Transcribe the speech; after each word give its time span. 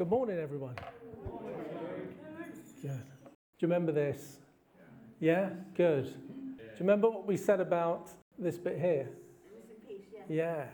Good 0.00 0.08
morning, 0.08 0.38
everyone. 0.38 0.76
Good. 2.80 2.88
Do 2.90 2.90
you 3.58 3.68
remember 3.68 3.92
this? 3.92 4.38
Yeah? 5.20 5.50
Good. 5.74 6.06
Do 6.06 6.62
you 6.64 6.70
remember 6.80 7.10
what 7.10 7.26
we 7.26 7.36
said 7.36 7.60
about 7.60 8.08
this 8.38 8.56
bit 8.56 8.80
here? 8.80 9.10
Yeah. 10.26 10.64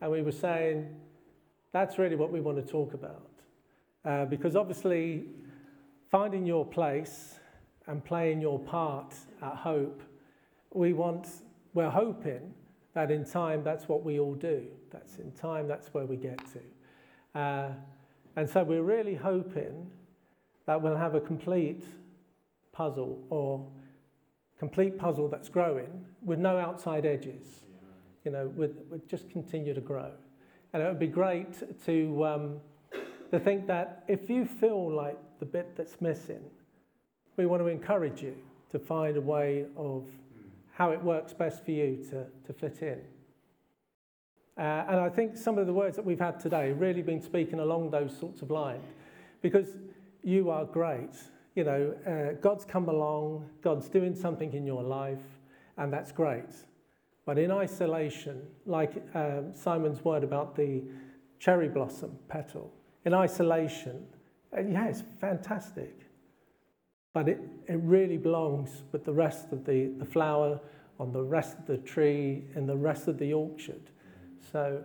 And 0.00 0.10
we 0.10 0.22
were 0.22 0.32
saying 0.32 0.96
that's 1.70 1.96
really 1.96 2.16
what 2.16 2.32
we 2.32 2.40
want 2.40 2.56
to 2.56 2.68
talk 2.68 2.92
about. 2.92 3.30
Uh, 4.04 4.24
because 4.24 4.56
obviously, 4.56 5.26
finding 6.10 6.44
your 6.44 6.66
place 6.66 7.38
and 7.86 8.04
playing 8.04 8.40
your 8.40 8.58
part 8.58 9.14
at 9.42 9.54
Hope, 9.54 10.02
we 10.74 10.92
want, 10.92 11.28
we're 11.72 11.88
hoping 11.88 12.52
that 12.94 13.12
in 13.12 13.24
time 13.24 13.62
that's 13.62 13.86
what 13.86 14.02
we 14.02 14.18
all 14.18 14.34
do. 14.34 14.66
That's 14.90 15.18
in 15.18 15.30
time, 15.30 15.68
that's 15.68 15.94
where 15.94 16.04
we 16.04 16.16
get 16.16 16.40
to. 16.54 17.38
Uh, 17.40 17.68
and 18.36 18.48
so 18.48 18.62
we're 18.62 18.82
really 18.82 19.14
hoping 19.14 19.90
that 20.66 20.80
we'll 20.80 20.96
have 20.96 21.14
a 21.14 21.20
complete 21.20 21.84
puzzle 22.72 23.22
or 23.30 23.66
complete 24.58 24.98
puzzle 24.98 25.28
that's 25.28 25.48
growing 25.48 26.04
with 26.24 26.38
no 26.38 26.56
outside 26.56 27.04
edges. 27.04 27.64
You 28.24 28.30
know, 28.30 28.46
with, 28.54 28.76
with 28.88 29.08
just 29.08 29.28
continue 29.30 29.74
to 29.74 29.80
grow. 29.80 30.12
And 30.72 30.82
it 30.82 30.86
would 30.86 31.00
be 31.00 31.08
great 31.08 31.54
to, 31.86 32.24
um, 32.24 32.60
to 33.32 33.40
think 33.40 33.66
that 33.66 34.04
if 34.06 34.30
you 34.30 34.44
feel 34.44 34.90
like 34.90 35.18
the 35.40 35.44
bit 35.44 35.76
that's 35.76 36.00
missing, 36.00 36.42
we 37.36 37.46
want 37.46 37.62
to 37.62 37.66
encourage 37.66 38.22
you 38.22 38.36
to 38.70 38.78
find 38.78 39.16
a 39.16 39.20
way 39.20 39.66
of 39.76 40.06
how 40.72 40.92
it 40.92 41.02
works 41.02 41.32
best 41.32 41.64
for 41.64 41.72
you 41.72 41.96
to, 42.10 42.24
to 42.46 42.52
fit 42.52 42.82
in. 42.82 43.00
Uh, 44.58 44.60
and 44.88 45.00
I 45.00 45.08
think 45.08 45.36
some 45.36 45.58
of 45.58 45.66
the 45.66 45.72
words 45.72 45.96
that 45.96 46.04
we've 46.04 46.20
had 46.20 46.38
today 46.38 46.72
really 46.72 47.02
been 47.02 47.22
speaking 47.22 47.58
along 47.60 47.90
those 47.90 48.16
sorts 48.16 48.42
of 48.42 48.50
lines 48.50 48.84
because 49.40 49.68
you 50.22 50.50
are 50.50 50.64
great. 50.64 51.14
You 51.54 51.64
know, 51.64 51.94
uh, 52.06 52.40
God's 52.40 52.64
come 52.64 52.88
along, 52.88 53.48
God's 53.62 53.88
doing 53.88 54.14
something 54.14 54.52
in 54.52 54.66
your 54.66 54.82
life, 54.82 55.22
and 55.78 55.92
that's 55.92 56.12
great. 56.12 56.54
But 57.24 57.38
in 57.38 57.50
isolation, 57.50 58.42
like 58.66 59.02
um, 59.14 59.54
Simon's 59.54 60.04
word 60.04 60.24
about 60.24 60.54
the 60.56 60.82
cherry 61.38 61.68
blossom 61.68 62.18
petal, 62.28 62.72
in 63.04 63.14
isolation, 63.14 64.06
uh, 64.56 64.60
yeah, 64.60 64.88
it's 64.88 65.02
fantastic. 65.20 65.98
But 67.14 67.28
it, 67.28 67.40
it 67.68 67.80
really 67.82 68.16
belongs 68.16 68.82
with 68.92 69.04
the 69.04 69.12
rest 69.12 69.52
of 69.52 69.64
the, 69.64 69.92
the 69.98 70.04
flower 70.04 70.60
on 70.98 71.12
the 71.12 71.22
rest 71.22 71.58
of 71.58 71.66
the 71.66 71.78
tree 71.78 72.44
in 72.54 72.66
the 72.66 72.76
rest 72.76 73.08
of 73.08 73.18
the 73.18 73.32
orchard. 73.32 73.91
So, 74.50 74.82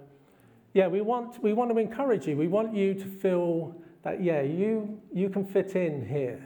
yeah, 0.73 0.88
we 0.88 1.02
want, 1.02 1.41
we 1.41 1.53
want 1.53 1.72
to 1.72 1.77
encourage 1.77 2.27
you. 2.27 2.38
We 2.38 2.47
want 2.47 2.75
you 2.75 2.94
to 2.94 3.05
feel 3.05 3.75
that, 4.03 4.22
yeah, 4.23 4.41
you, 4.41 5.02
you 5.14 5.30
can 5.30 5.45
fit 5.45 5.75
in 5.75 6.08
here. 6.08 6.41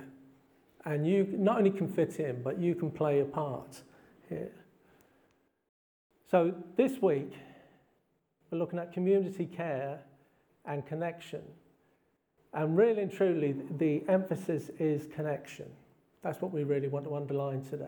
And 0.86 1.06
you 1.06 1.28
not 1.38 1.58
only 1.58 1.72
can 1.72 1.92
fit 1.92 2.20
in, 2.20 2.42
but 2.42 2.60
you 2.60 2.74
can 2.74 2.90
play 2.90 3.20
a 3.20 3.26
part 3.26 3.82
here. 4.30 4.52
So, 6.30 6.54
this 6.78 7.02
week, 7.02 7.34
we're 8.50 8.58
looking 8.58 8.80
at 8.80 8.94
community 8.94 9.46
care 9.46 10.00
and 10.66 10.86
connection. 10.86 11.42
And 12.54 12.78
really 12.78 13.04
and 13.04 13.12
truly, 13.12 13.56
the 13.78 14.04
emphasis 14.08 14.70
is 14.80 15.08
connection. 15.14 15.68
That's 16.22 16.42
what 16.42 16.52
we 16.52 16.64
really 16.64 16.88
want 16.88 17.06
to 17.06 17.16
underline 17.16 17.64
today. 17.64 17.86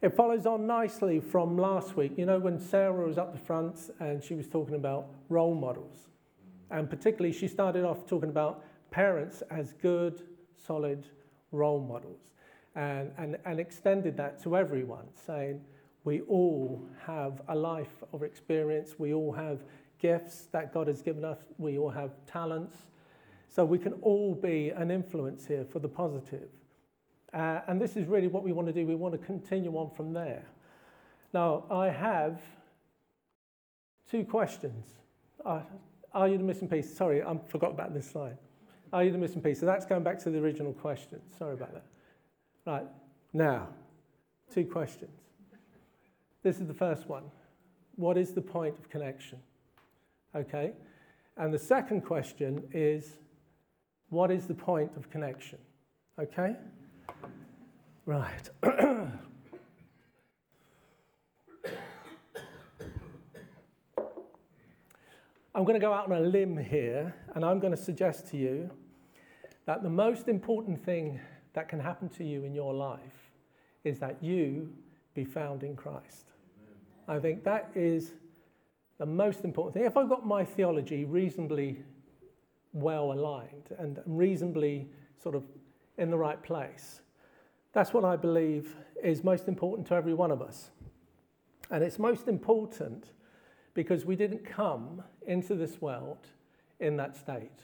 It 0.00 0.14
follows 0.14 0.46
on 0.46 0.66
nicely 0.66 1.18
from 1.18 1.58
last 1.58 1.96
week. 1.96 2.12
You 2.16 2.26
know, 2.26 2.38
when 2.38 2.60
Sarah 2.60 3.06
was 3.06 3.18
up 3.18 3.32
the 3.32 3.38
front 3.38 3.90
and 3.98 4.22
she 4.22 4.34
was 4.34 4.46
talking 4.46 4.76
about 4.76 5.08
role 5.28 5.54
models. 5.54 6.08
And 6.70 6.88
particularly, 6.88 7.36
she 7.36 7.48
started 7.48 7.84
off 7.84 8.06
talking 8.06 8.28
about 8.28 8.64
parents 8.90 9.42
as 9.50 9.72
good, 9.82 10.22
solid 10.54 11.06
role 11.50 11.80
models 11.80 12.20
and, 12.76 13.10
and, 13.18 13.38
and 13.44 13.58
extended 13.58 14.16
that 14.16 14.40
to 14.42 14.56
everyone, 14.56 15.06
saying, 15.26 15.60
we 16.04 16.20
all 16.22 16.80
have 17.04 17.42
a 17.48 17.54
life 17.54 18.04
of 18.12 18.22
experience, 18.22 18.94
we 18.98 19.12
all 19.12 19.32
have 19.32 19.64
gifts 19.98 20.46
that 20.52 20.72
God 20.72 20.86
has 20.86 21.02
given 21.02 21.24
us, 21.24 21.38
we 21.58 21.76
all 21.76 21.90
have 21.90 22.12
talents. 22.26 22.76
So 23.48 23.64
we 23.64 23.78
can 23.78 23.94
all 23.94 24.34
be 24.34 24.70
an 24.70 24.90
influence 24.90 25.46
here 25.46 25.64
for 25.64 25.80
the 25.80 25.88
positive. 25.88 26.48
Uh, 27.32 27.60
and 27.66 27.80
this 27.80 27.96
is 27.96 28.06
really 28.06 28.28
what 28.28 28.42
we 28.42 28.52
want 28.52 28.66
to 28.68 28.72
do. 28.72 28.86
We 28.86 28.94
want 28.94 29.12
to 29.12 29.18
continue 29.18 29.72
on 29.72 29.90
from 29.90 30.12
there. 30.12 30.44
Now, 31.34 31.64
I 31.70 31.88
have 31.88 32.40
two 34.10 34.24
questions. 34.24 34.86
Uh, 35.44 35.60
are 36.14 36.28
you 36.28 36.38
the 36.38 36.44
missing 36.44 36.68
piece? 36.68 36.94
Sorry, 36.94 37.22
I 37.22 37.36
forgot 37.48 37.72
about 37.72 37.92
this 37.92 38.10
slide. 38.10 38.38
Are 38.92 39.04
you 39.04 39.12
the 39.12 39.18
missing 39.18 39.42
piece? 39.42 39.60
So 39.60 39.66
that's 39.66 39.84
going 39.84 40.02
back 40.02 40.18
to 40.20 40.30
the 40.30 40.38
original 40.38 40.72
question. 40.72 41.20
Sorry 41.38 41.52
about 41.52 41.74
that. 41.74 41.84
Right, 42.66 42.86
now, 43.32 43.68
two 44.52 44.64
questions. 44.64 45.20
This 46.42 46.60
is 46.60 46.66
the 46.66 46.74
first 46.74 47.08
one. 47.08 47.24
What 47.96 48.16
is 48.16 48.32
the 48.32 48.40
point 48.40 48.78
of 48.78 48.88
connection? 48.88 49.38
Okay. 50.34 50.72
And 51.36 51.52
the 51.52 51.58
second 51.58 52.02
question 52.02 52.62
is, 52.72 53.18
what 54.08 54.30
is 54.30 54.46
the 54.46 54.54
point 54.54 54.92
of 54.96 55.10
connection? 55.10 55.58
Okay? 56.18 56.56
Right. 58.06 58.48
I'm 65.54 65.64
going 65.64 65.74
to 65.74 65.80
go 65.80 65.92
out 65.92 66.10
on 66.10 66.16
a 66.16 66.20
limb 66.20 66.56
here, 66.56 67.14
and 67.34 67.44
I'm 67.44 67.58
going 67.58 67.74
to 67.74 67.82
suggest 67.82 68.28
to 68.28 68.36
you 68.36 68.70
that 69.66 69.82
the 69.82 69.90
most 69.90 70.28
important 70.28 70.82
thing 70.84 71.20
that 71.52 71.68
can 71.68 71.80
happen 71.80 72.08
to 72.10 72.24
you 72.24 72.44
in 72.44 72.54
your 72.54 72.72
life 72.72 73.32
is 73.84 73.98
that 73.98 74.22
you 74.22 74.72
be 75.14 75.24
found 75.24 75.62
in 75.62 75.74
Christ. 75.74 76.26
I 77.08 77.18
think 77.18 77.42
that 77.44 77.70
is 77.74 78.12
the 78.98 79.06
most 79.06 79.44
important 79.44 79.74
thing. 79.74 79.84
If 79.84 79.96
I've 79.96 80.08
got 80.08 80.26
my 80.26 80.44
theology 80.44 81.04
reasonably 81.04 81.82
well 82.72 83.12
aligned 83.12 83.74
and 83.78 84.00
reasonably 84.06 84.88
sort 85.22 85.34
of 85.34 85.42
in 85.98 86.10
the 86.10 86.16
right 86.16 86.42
place, 86.42 87.00
that's 87.72 87.92
what 87.92 88.04
I 88.04 88.16
believe 88.16 88.74
is 89.02 89.22
most 89.22 89.48
important 89.48 89.86
to 89.88 89.94
every 89.94 90.14
one 90.14 90.30
of 90.30 90.40
us. 90.40 90.70
And 91.70 91.84
it's 91.84 91.98
most 91.98 92.28
important 92.28 93.10
because 93.74 94.04
we 94.04 94.16
didn't 94.16 94.44
come 94.44 95.02
into 95.26 95.54
this 95.54 95.80
world 95.80 96.26
in 96.80 96.96
that 96.96 97.16
state. 97.16 97.60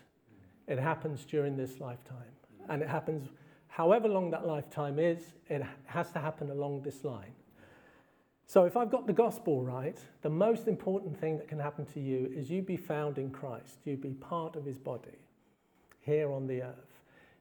It 0.68 0.78
happens 0.78 1.24
during 1.24 1.56
this 1.56 1.80
lifetime. 1.80 2.34
And 2.68 2.82
it 2.82 2.88
happens 2.88 3.28
however 3.68 4.08
long 4.08 4.30
that 4.30 4.46
lifetime 4.46 4.98
is, 4.98 5.22
it 5.48 5.62
has 5.86 6.12
to 6.12 6.18
happen 6.18 6.50
along 6.50 6.82
this 6.82 7.04
line. 7.04 7.32
So, 8.46 8.64
if 8.64 8.76
I've 8.76 8.90
got 8.90 9.06
the 9.06 9.12
gospel 9.12 9.62
right, 9.62 9.98
the 10.20 10.28
most 10.28 10.68
important 10.68 11.18
thing 11.18 11.38
that 11.38 11.48
can 11.48 11.58
happen 11.58 11.86
to 11.86 12.00
you 12.00 12.30
is 12.34 12.50
you 12.50 12.60
be 12.60 12.76
found 12.76 13.16
in 13.16 13.30
Christ, 13.30 13.78
you 13.84 13.96
be 13.96 14.10
part 14.10 14.54
of 14.54 14.66
his 14.66 14.76
body 14.76 15.18
here 16.02 16.30
on 16.30 16.46
the 16.46 16.62
earth 16.62 16.83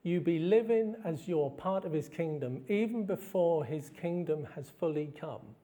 you 0.04 0.20
be 0.20 0.38
living 0.38 0.96
as 1.06 1.28
you're 1.28 1.50
part 1.50 1.86
of 1.86 1.94
his 1.94 2.10
kingdom 2.10 2.64
even 2.68 3.06
before 3.06 3.64
his 3.64 3.90
kingdom 3.90 4.46
has 4.56 4.70
fully 4.70 5.14
come. 5.20 5.56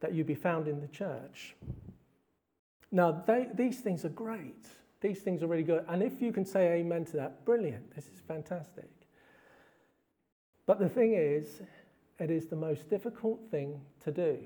That 0.00 0.12
you 0.12 0.24
be 0.24 0.34
found 0.34 0.68
in 0.68 0.80
the 0.80 0.88
church. 0.88 1.56
Now, 2.90 3.22
they, 3.26 3.48
these 3.54 3.80
things 3.80 4.04
are 4.04 4.10
great. 4.10 4.66
These 5.00 5.20
things 5.20 5.42
are 5.42 5.46
really 5.46 5.62
good. 5.62 5.84
And 5.88 6.02
if 6.02 6.20
you 6.20 6.32
can 6.32 6.44
say 6.44 6.72
amen 6.74 7.04
to 7.06 7.16
that, 7.18 7.44
brilliant. 7.44 7.94
This 7.94 8.06
is 8.06 8.20
fantastic. 8.26 8.90
But 10.66 10.78
the 10.78 10.88
thing 10.88 11.14
is, 11.14 11.62
it 12.18 12.30
is 12.30 12.46
the 12.46 12.56
most 12.56 12.88
difficult 12.90 13.40
thing 13.50 13.80
to 14.04 14.10
do. 14.10 14.38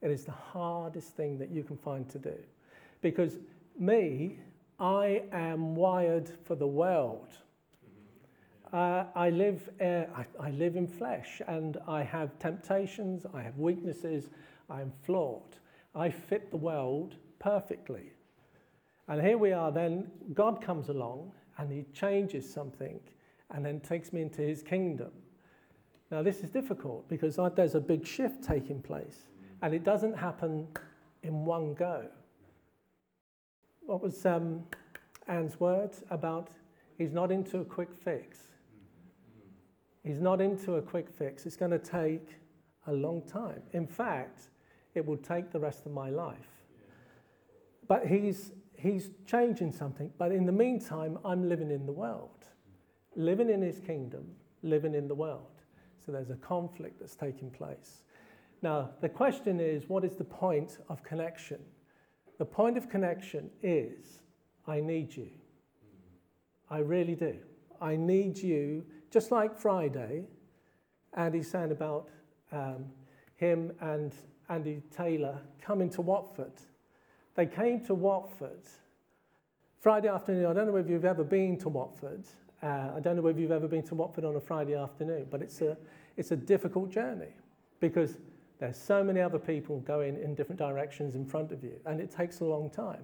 It 0.00 0.10
is 0.10 0.24
the 0.24 0.32
hardest 0.32 1.16
thing 1.16 1.38
that 1.38 1.50
you 1.50 1.62
can 1.62 1.76
find 1.76 2.08
to 2.10 2.18
do. 2.18 2.34
Because 3.00 3.38
me, 3.78 4.38
I 4.82 5.22
am 5.30 5.76
wired 5.76 6.28
for 6.42 6.56
the 6.56 6.66
world. 6.66 7.28
Uh, 8.72 9.04
I, 9.14 9.30
live, 9.30 9.70
uh, 9.80 10.06
I, 10.12 10.26
I 10.40 10.50
live 10.50 10.74
in 10.74 10.88
flesh 10.88 11.40
and 11.46 11.78
I 11.86 12.02
have 12.02 12.36
temptations, 12.40 13.24
I 13.32 13.42
have 13.42 13.56
weaknesses, 13.56 14.30
I 14.68 14.80
am 14.80 14.92
flawed. 15.04 15.54
I 15.94 16.10
fit 16.10 16.50
the 16.50 16.56
world 16.56 17.14
perfectly. 17.38 18.10
And 19.06 19.22
here 19.22 19.38
we 19.38 19.52
are, 19.52 19.70
then 19.70 20.10
God 20.34 20.60
comes 20.60 20.88
along 20.88 21.30
and 21.58 21.70
he 21.70 21.84
changes 21.92 22.52
something 22.52 22.98
and 23.54 23.64
then 23.64 23.78
takes 23.78 24.12
me 24.12 24.20
into 24.22 24.42
his 24.42 24.64
kingdom. 24.64 25.12
Now, 26.10 26.24
this 26.24 26.40
is 26.40 26.50
difficult 26.50 27.08
because 27.08 27.38
there's 27.54 27.76
a 27.76 27.80
big 27.80 28.04
shift 28.04 28.42
taking 28.42 28.82
place 28.82 29.26
and 29.60 29.74
it 29.74 29.84
doesn't 29.84 30.14
happen 30.14 30.66
in 31.22 31.44
one 31.44 31.72
go 31.74 32.08
what 33.86 34.02
was 34.02 34.24
um, 34.26 34.64
Anne's 35.28 35.58
words 35.60 36.02
about 36.10 36.50
he's 36.98 37.12
not 37.12 37.30
into 37.30 37.58
a 37.58 37.64
quick 37.64 37.94
fix. 37.94 38.38
He's 40.04 40.20
not 40.20 40.40
into 40.40 40.76
a 40.76 40.82
quick 40.82 41.08
fix. 41.10 41.46
It's 41.46 41.56
going 41.56 41.70
to 41.70 41.78
take 41.78 42.28
a 42.86 42.92
long 42.92 43.22
time. 43.22 43.62
In 43.72 43.86
fact, 43.86 44.50
it 44.94 45.06
will 45.06 45.16
take 45.16 45.50
the 45.50 45.60
rest 45.60 45.86
of 45.86 45.92
my 45.92 46.10
life. 46.10 46.36
But 47.88 48.06
he's, 48.06 48.52
he's 48.76 49.10
changing 49.26 49.72
something, 49.72 50.10
but 50.18 50.32
in 50.32 50.46
the 50.46 50.52
meantime, 50.52 51.18
I'm 51.24 51.48
living 51.48 51.70
in 51.70 51.86
the 51.86 51.92
world, 51.92 52.46
living 53.14 53.50
in 53.50 53.62
his 53.62 53.78
kingdom, 53.78 54.26
living 54.62 54.94
in 54.94 55.08
the 55.08 55.14
world. 55.14 55.62
So 56.04 56.10
there's 56.10 56.30
a 56.30 56.36
conflict 56.36 56.98
that's 57.00 57.14
taking 57.14 57.50
place. 57.50 58.02
Now, 58.60 58.90
the 59.00 59.08
question 59.08 59.60
is 59.60 59.88
what 59.88 60.04
is 60.04 60.16
the 60.16 60.24
point 60.24 60.78
of 60.88 61.02
connection? 61.02 61.60
The 62.38 62.44
point 62.44 62.76
of 62.76 62.88
connection 62.88 63.50
is 63.62 64.20
I 64.66 64.80
need 64.80 65.14
you. 65.14 65.28
I 66.70 66.78
really 66.78 67.14
do. 67.14 67.36
I 67.80 67.96
need 67.96 68.38
you, 68.38 68.84
just 69.10 69.30
like 69.30 69.58
Friday, 69.58 70.24
Andy's 71.14 71.50
saying 71.50 71.72
about 71.72 72.08
um, 72.52 72.86
him 73.36 73.72
and 73.80 74.14
Andy 74.48 74.82
Taylor 74.96 75.38
coming 75.60 75.90
to 75.90 76.00
Watford. 76.00 76.52
They 77.34 77.46
came 77.46 77.84
to 77.86 77.94
Watford 77.94 78.62
Friday 79.80 80.08
afternoon. 80.08 80.46
I 80.46 80.52
don't 80.52 80.66
know 80.66 80.76
if 80.76 80.88
you've 80.88 81.04
ever 81.04 81.24
been 81.24 81.58
to 81.58 81.68
Watford. 81.68 82.24
Uh, 82.62 82.92
I 82.96 83.00
don't 83.00 83.16
know 83.16 83.26
if 83.26 83.36
you've 83.36 83.50
ever 83.50 83.66
been 83.66 83.82
to 83.84 83.94
Watford 83.94 84.24
on 84.24 84.36
a 84.36 84.40
Friday 84.40 84.74
afternoon, 84.74 85.26
but 85.30 85.42
it's 85.42 85.60
a, 85.60 85.76
it's 86.16 86.30
a 86.30 86.36
difficult 86.36 86.90
journey 86.90 87.34
because 87.80 88.18
there's 88.62 88.78
so 88.78 89.02
many 89.02 89.20
other 89.20 89.40
people 89.40 89.80
going 89.80 90.22
in 90.22 90.36
different 90.36 90.58
directions 90.58 91.16
in 91.16 91.26
front 91.26 91.50
of 91.50 91.64
you, 91.64 91.80
and 91.84 92.00
it 92.00 92.12
takes 92.12 92.38
a 92.38 92.44
long 92.44 92.70
time. 92.70 93.02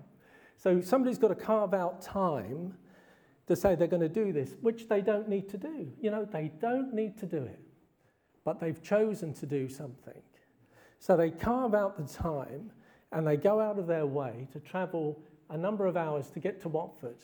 So 0.56 0.80
somebody's 0.80 1.18
got 1.18 1.28
to 1.28 1.34
carve 1.34 1.74
out 1.74 2.00
time 2.00 2.74
to 3.48 3.56
say 3.56 3.74
they're 3.74 3.88
going 3.88 4.02
to 4.02 4.08
do 4.08 4.32
this, 4.32 4.54
which 4.60 4.88
they 4.88 5.00
don't 5.00 5.28
need 5.28 5.48
to 5.48 5.56
do. 5.56 5.90
You 6.00 6.12
know, 6.12 6.24
they 6.24 6.52
don't 6.60 6.94
need 6.94 7.18
to 7.18 7.26
do 7.26 7.38
it, 7.38 7.60
but 8.44 8.60
they've 8.60 8.80
chosen 8.80 9.34
to 9.34 9.46
do 9.46 9.68
something. 9.68 10.22
So 11.00 11.16
they 11.16 11.30
carve 11.30 11.74
out 11.74 11.96
the 11.96 12.12
time 12.12 12.70
and 13.10 13.26
they 13.26 13.36
go 13.36 13.58
out 13.58 13.80
of 13.80 13.88
their 13.88 14.06
way 14.06 14.46
to 14.52 14.60
travel 14.60 15.20
a 15.50 15.58
number 15.58 15.86
of 15.86 15.96
hours 15.96 16.28
to 16.30 16.38
get 16.38 16.60
to 16.62 16.68
Watford 16.68 17.18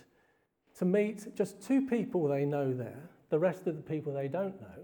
to 0.79 0.85
meet 0.85 1.33
just 1.37 1.63
two 1.63 1.87
people 1.87 2.27
they 2.27 2.45
know 2.45 2.73
there, 2.73 3.11
the 3.31 3.39
rest 3.39 3.69
of 3.69 3.77
the 3.77 3.83
people 3.83 4.13
they 4.13 4.27
don't 4.27 4.61
know. 4.61 4.84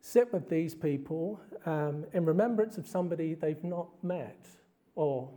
Sit 0.00 0.32
with 0.32 0.48
these 0.48 0.74
people 0.74 1.40
um, 1.66 2.04
in 2.12 2.24
remembrance 2.24 2.78
of 2.78 2.86
somebody 2.86 3.34
they've 3.34 3.64
not 3.64 3.88
met 4.02 4.46
or 4.94 5.30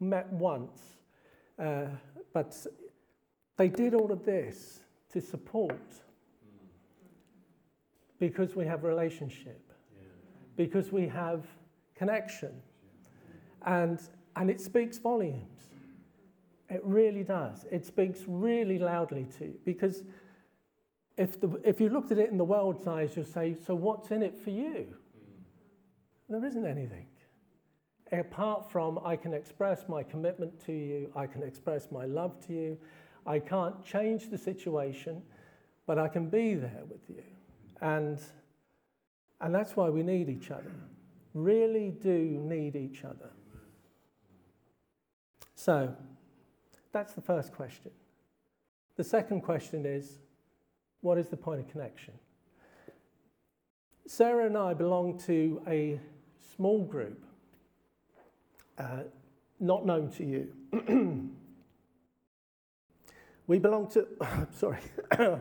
met 0.00 0.32
once. 0.32 0.80
Uh, 1.58 1.86
but 2.32 2.56
they 3.56 3.68
did 3.68 3.94
all 3.94 4.12
of 4.12 4.24
this 4.24 4.80
to 5.12 5.20
support 5.20 5.80
because 8.18 8.56
we 8.56 8.64
have 8.64 8.84
relationship, 8.84 9.72
because 10.56 10.90
we 10.90 11.06
have 11.06 11.46
connection. 11.94 12.52
And, 13.66 14.00
and 14.36 14.50
it 14.50 14.60
speaks 14.60 14.98
volumes. 14.98 15.68
It 16.70 16.80
really 16.84 17.24
does. 17.24 17.66
It 17.70 17.86
speaks 17.86 18.20
really 18.26 18.78
loudly 18.78 19.26
to 19.38 19.46
you 19.46 19.58
because 19.64 20.02
if, 21.18 21.40
the, 21.40 21.60
if 21.64 21.80
you 21.80 21.88
looked 21.88 22.12
at 22.12 22.18
it 22.18 22.30
in 22.30 22.38
the 22.38 22.44
world's 22.44 22.86
eyes, 22.86 23.16
you'll 23.16 23.26
say, 23.26 23.56
So 23.66 23.74
what's 23.74 24.10
in 24.10 24.22
it 24.22 24.38
for 24.38 24.50
you? 24.50 24.86
There 26.28 26.44
isn't 26.44 26.64
anything. 26.64 27.06
Apart 28.12 28.70
from 28.70 28.98
I 29.04 29.16
can 29.16 29.34
express 29.34 29.88
my 29.88 30.02
commitment 30.02 30.64
to 30.66 30.72
you, 30.72 31.10
I 31.14 31.26
can 31.26 31.42
express 31.42 31.88
my 31.90 32.06
love 32.06 32.38
to 32.46 32.54
you, 32.54 32.78
I 33.26 33.38
can't 33.38 33.84
change 33.84 34.30
the 34.30 34.38
situation, 34.38 35.22
but 35.86 35.98
I 35.98 36.08
can 36.08 36.28
be 36.28 36.54
there 36.54 36.82
with 36.88 37.02
you. 37.08 37.22
And, 37.82 38.18
and 39.40 39.54
that's 39.54 39.76
why 39.76 39.90
we 39.90 40.02
need 40.02 40.28
each 40.30 40.50
other. 40.50 40.72
Really 41.34 41.90
do 41.90 42.40
need 42.42 42.76
each 42.76 43.04
other. 43.04 43.30
So, 45.54 45.94
that's 46.92 47.12
the 47.12 47.20
first 47.20 47.52
question. 47.52 47.90
The 48.96 49.04
second 49.04 49.42
question 49.42 49.84
is 49.84 50.18
what 51.00 51.18
is 51.18 51.28
the 51.28 51.36
point 51.36 51.60
of 51.60 51.68
connection? 51.68 52.14
Sarah 54.06 54.46
and 54.46 54.56
I 54.56 54.72
belong 54.74 55.18
to 55.26 55.60
a 55.66 56.00
small 56.56 56.82
group, 56.82 57.24
uh, 58.78 59.02
not 59.60 59.84
known 59.84 60.10
to 60.12 60.24
you. 60.24 60.48
we 63.46 63.58
belong 63.58 63.88
to, 63.90 64.06
sorry. 64.52 64.80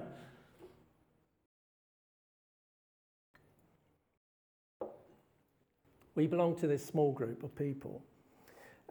we 6.15 6.27
belong 6.27 6.55
to 6.57 6.67
this 6.67 6.85
small 6.85 7.13
group 7.13 7.43
of 7.43 7.55
people. 7.55 8.03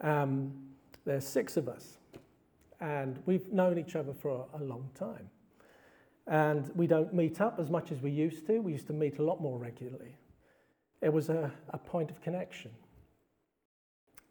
Um, 0.01 0.53
there's 1.05 1.27
six 1.27 1.57
of 1.57 1.69
us, 1.69 1.99
and 2.81 3.19
we've 3.27 3.53
known 3.53 3.79
each 3.79 3.95
other 3.95 4.15
for 4.15 4.47
a 4.55 4.63
long 4.65 4.89
time. 4.95 5.29
And 6.27 6.71
we 6.75 6.87
don't 6.87 7.15
meet 7.15 7.41
up 7.41 7.59
as 7.61 7.71
much 7.71 7.93
as 7.93 8.01
we 8.01 8.11
used 8.11 8.47
to. 8.47 8.61
We 8.61 8.73
used 8.73 8.89
to 8.89 8.93
meet 8.93 9.19
a 9.19 9.23
lot 9.23 9.41
more 9.41 9.59
regularly. 9.59 10.17
It 11.01 11.13
was 11.13 11.29
a, 11.29 11.53
a 11.71 11.79
point 11.79 12.11
of 12.11 12.21
connection. 12.21 12.73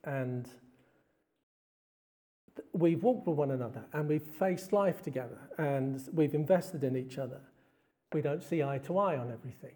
And 0.04 0.50
we've 2.74 3.04
walked 3.04 3.28
with 3.28 3.38
one 3.38 3.52
another 3.52 3.84
and 3.94 4.08
we've 4.08 4.24
faced 4.24 4.74
life 4.74 5.02
together 5.02 5.38
and 5.58 6.02
we've 6.14 6.34
invested 6.34 6.84
in 6.84 6.96
each 6.96 7.18
other. 7.18 7.42
We 8.14 8.22
don't 8.22 8.44
see 8.44 8.64
eye 8.64 8.80
to 8.80 8.98
eye 8.98 9.18
on 9.18 9.32
everything, 9.32 9.76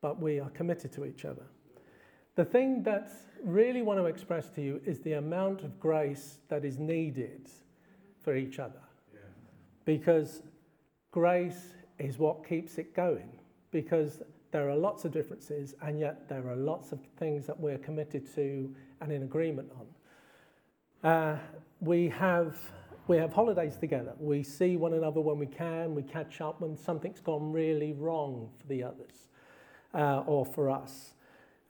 but 0.00 0.20
we 0.20 0.40
are 0.40 0.50
committed 0.50 0.92
to 0.92 1.04
each 1.04 1.24
other. 1.24 1.44
The 2.36 2.44
thing 2.44 2.82
that 2.82 3.12
really 3.44 3.82
want 3.82 4.00
to 4.00 4.06
express 4.06 4.48
to 4.50 4.62
you 4.62 4.80
is 4.84 5.00
the 5.00 5.12
amount 5.14 5.62
of 5.62 5.78
grace 5.78 6.38
that 6.48 6.64
is 6.64 6.78
needed 6.78 7.48
for 8.22 8.34
each 8.34 8.58
other. 8.58 8.80
Yeah. 9.12 9.20
Because 9.84 10.42
grace 11.14 11.74
is 11.98 12.18
what 12.18 12.46
keeps 12.46 12.78
it 12.78 12.94
going. 12.94 13.30
Because 13.70 14.22
there 14.50 14.68
are 14.68 14.76
lots 14.76 15.04
of 15.04 15.12
differences, 15.12 15.74
and 15.82 15.98
yet 15.98 16.28
there 16.28 16.46
are 16.48 16.56
lots 16.56 16.92
of 16.92 16.98
things 17.18 17.46
that 17.46 17.58
we're 17.58 17.78
committed 17.78 18.22
to 18.34 18.74
and 19.00 19.10
in 19.12 19.22
agreement 19.22 19.70
on. 19.78 21.10
Uh, 21.10 21.38
we 21.80 22.08
have 22.08 22.56
we 23.06 23.18
have 23.18 23.32
holidays 23.32 23.76
together. 23.76 24.14
We 24.18 24.42
see 24.42 24.76
one 24.76 24.94
another 24.94 25.20
when 25.20 25.38
we 25.38 25.46
can. 25.46 25.94
We 25.94 26.02
catch 26.02 26.40
up 26.40 26.62
when 26.62 26.74
something's 26.76 27.20
gone 27.20 27.52
really 27.52 27.92
wrong 27.92 28.48
for 28.58 28.66
the 28.66 28.82
others 28.82 29.28
uh, 29.92 30.22
or 30.26 30.46
for 30.46 30.70
us 30.70 31.14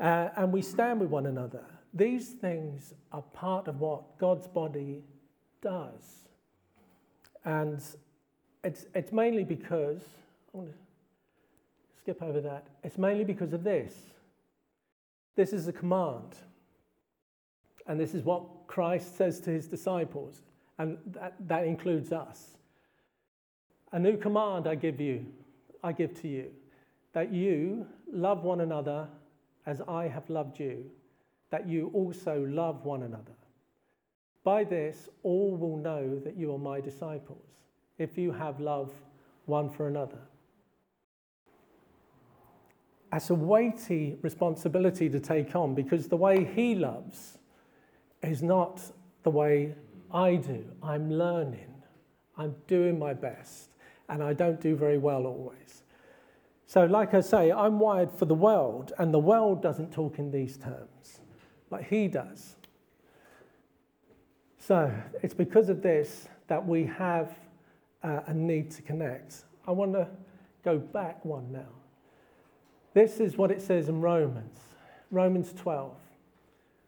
uh, 0.01 0.29
and 0.37 0.53
we 0.53 0.63
stand 0.63 1.01
with 1.01 1.11
one 1.11 1.27
another. 1.27 1.65
These 1.93 2.31
things 2.31 2.95
are 3.13 3.23
part 3.23 3.69
of 3.69 3.81
what 3.81 4.19
God's 4.19 4.47
body 4.49 5.05
does. 5.63 6.29
And 7.45 7.81
it's, 8.65 8.87
it's 8.95 9.13
mainly 9.13 9.45
because, 9.45 10.01
I 10.53 10.59
want 10.59 10.71
to 10.71 10.75
skip 11.99 12.23
over 12.23 12.41
that, 12.41 12.67
it's 12.83 12.99
mainly 12.99 13.25
because 13.25 13.53
of 13.53 13.63
this. 13.63 13.95
This 15.37 15.53
is 15.53 15.69
a 15.69 15.73
command. 15.73 16.37
And 17.87 18.01
this 18.01 18.15
is 18.15 18.23
what 18.23 18.45
Christ 18.67 19.17
says 19.17 19.41
to 19.41 19.51
his 19.51 19.67
disciples, 19.67 20.43
and 20.79 20.99
that, 21.07 21.35
that 21.47 21.67
includes 21.67 22.13
us. 22.13 22.57
A 23.93 23.99
new 23.99 24.17
command 24.17 24.67
I 24.67 24.75
give 24.75 25.01
you, 25.01 25.27
I 25.83 25.93
give 25.93 26.21
to 26.23 26.29
you, 26.29 26.51
that 27.13 27.33
you 27.33 27.87
love 28.11 28.43
one 28.43 28.63
another 28.63 29.07
as 29.67 29.81
I 29.87 30.09
have 30.09 30.29
loved 30.29 30.59
you, 30.59 30.91
that 31.51 31.69
you 31.69 31.91
also 31.95 32.45
love 32.49 32.85
one 32.85 33.03
another. 33.03 33.33
By 34.43 34.65
this, 34.65 35.09
all 35.23 35.57
will 35.57 35.77
know 35.77 36.19
that 36.25 36.37
you 36.37 36.53
are 36.53 36.59
my 36.59 36.81
disciples, 36.81 37.47
if 37.99 38.19
you 38.19 38.33
have 38.33 38.61
love 38.61 38.93
one 39.47 39.71
for 39.71 39.87
another. 39.89 40.19
That's 43.13 43.31
a 43.31 43.35
weighty 43.35 44.19
responsibility 44.23 45.09
to 45.09 45.21
take 45.21 45.55
on 45.55 45.75
because 45.75 46.09
the 46.09 46.17
way 46.17 46.45
he 46.45 46.75
loves 46.75 47.39
is 48.23 48.43
not 48.43 48.81
the 49.23 49.31
way 49.31 49.75
I 50.13 50.37
do. 50.37 50.65
I'm 50.83 51.11
learning, 51.13 51.73
I'm 52.37 52.57
doing 52.67 52.99
my 52.99 53.15
best, 53.15 53.69
and 54.09 54.23
I 54.23 54.33
don't 54.33 54.61
do 54.61 54.75
very 54.75 54.99
well 54.99 55.27
always. 55.27 55.83
So, 56.67 56.87
like 56.87 57.15
I 57.15 57.21
say, 57.21 57.53
I'm 57.53 57.79
wired 57.79 58.11
for 58.11 58.25
the 58.25 58.35
world, 58.35 58.93
and 58.99 59.15
the 59.15 59.19
world 59.21 59.63
doesn't 59.63 59.93
talk 59.93 60.19
in 60.19 60.31
these 60.31 60.57
terms, 60.57 61.21
but 61.71 61.85
he 61.85 62.09
does. 62.09 62.57
So, 64.59 64.93
it's 65.23 65.35
because 65.35 65.69
of 65.69 65.83
this 65.83 66.27
that 66.49 66.67
we 66.67 66.85
have 66.85 67.33
uh, 68.05 68.21
a 68.27 68.35
need 68.35 68.71
to 68.73 68.83
connect. 68.83 69.45
I 69.67 69.73
want 69.73 69.95
to 69.95 70.07
go 70.65 70.79
back 70.79 71.25
one 71.25 71.51
now. 71.51 71.73
This 72.93 73.19
is 73.19 73.37
what 73.37 73.51
it 73.51 73.61
says 73.61 73.89
in 73.89 74.01
Romans, 74.01 74.57
Romans 75.11 75.53
12. 75.55 75.97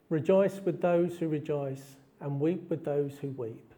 Rejoice 0.08 0.60
with 0.64 0.80
those 0.80 1.18
who 1.18 1.26
rejoice, 1.26 1.96
and 2.20 2.38
weep 2.38 2.70
with 2.70 2.84
those 2.84 3.18
who 3.18 3.28
weep. 3.30 3.74